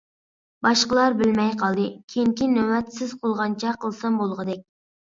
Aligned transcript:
باشقىلار 0.67 1.17
بىلمەي 1.19 1.53
قالدى، 1.61 1.87
كېيىنكى 2.15 2.49
نۆۋەت 2.57 2.93
سىز 2.99 3.15
قىلغانچە 3.23 3.79
قىلسام 3.87 4.23
بولغۇدەك. 4.27 4.69